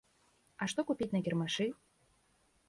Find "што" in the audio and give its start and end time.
0.73-0.85